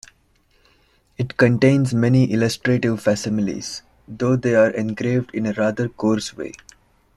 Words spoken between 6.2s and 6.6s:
way.